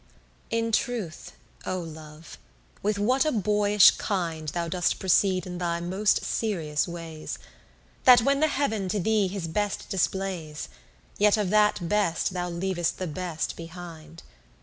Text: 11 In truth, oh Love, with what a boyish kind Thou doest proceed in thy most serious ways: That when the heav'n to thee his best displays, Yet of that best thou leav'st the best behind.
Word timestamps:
11 0.49 0.65
In 0.65 0.71
truth, 0.71 1.33
oh 1.63 1.79
Love, 1.79 2.39
with 2.81 2.97
what 2.97 3.23
a 3.23 3.31
boyish 3.31 3.91
kind 3.99 4.47
Thou 4.49 4.67
doest 4.67 4.97
proceed 4.97 5.45
in 5.45 5.59
thy 5.59 5.79
most 5.79 6.23
serious 6.25 6.87
ways: 6.87 7.37
That 8.05 8.21
when 8.23 8.39
the 8.39 8.47
heav'n 8.47 8.89
to 8.89 8.99
thee 8.99 9.27
his 9.27 9.47
best 9.47 9.89
displays, 9.89 10.69
Yet 11.19 11.37
of 11.37 11.51
that 11.51 11.87
best 11.87 12.33
thou 12.33 12.49
leav'st 12.49 12.97
the 12.97 13.05
best 13.05 13.55
behind. 13.55 14.23